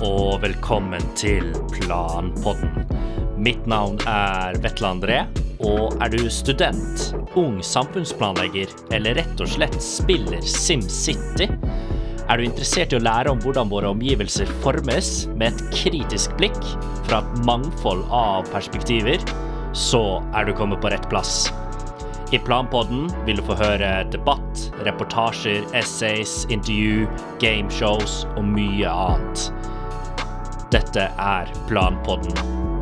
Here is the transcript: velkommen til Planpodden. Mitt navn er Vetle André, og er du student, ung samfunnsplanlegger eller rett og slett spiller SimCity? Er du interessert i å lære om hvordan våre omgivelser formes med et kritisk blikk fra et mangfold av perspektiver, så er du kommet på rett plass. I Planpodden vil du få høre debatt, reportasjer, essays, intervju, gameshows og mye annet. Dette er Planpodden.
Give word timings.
velkommen 0.00 1.02
til 1.18 1.50
Planpodden. 1.74 2.86
Mitt 3.36 3.66
navn 3.68 3.98
er 4.08 4.56
Vetle 4.62 4.88
André, 4.94 5.16
og 5.60 5.92
er 6.00 6.12
du 6.14 6.22
student, 6.32 7.10
ung 7.36 7.58
samfunnsplanlegger 7.60 8.72
eller 8.96 9.18
rett 9.20 9.42
og 9.44 9.50
slett 9.52 9.76
spiller 9.84 10.40
SimCity? 10.40 11.50
Er 12.30 12.38
du 12.38 12.46
interessert 12.46 12.94
i 12.94 12.96
å 12.96 13.02
lære 13.04 13.32
om 13.32 13.42
hvordan 13.44 13.68
våre 13.68 13.90
omgivelser 13.92 14.48
formes 14.64 15.26
med 15.34 15.52
et 15.52 15.76
kritisk 15.82 16.32
blikk 16.40 16.60
fra 17.08 17.20
et 17.20 17.42
mangfold 17.44 18.06
av 18.08 18.48
perspektiver, 18.54 19.20
så 19.76 20.22
er 20.32 20.48
du 20.48 20.54
kommet 20.56 20.80
på 20.80 20.92
rett 20.94 21.08
plass. 21.12 21.50
I 22.32 22.40
Planpodden 22.46 23.10
vil 23.26 23.42
du 23.42 23.44
få 23.44 23.58
høre 23.58 23.90
debatt, 24.14 24.64
reportasjer, 24.86 25.66
essays, 25.76 26.46
intervju, 26.48 27.04
gameshows 27.42 28.22
og 28.36 28.48
mye 28.54 28.88
annet. 28.88 29.50
Dette 30.70 31.10
er 31.18 31.48
Planpodden. 31.66 32.79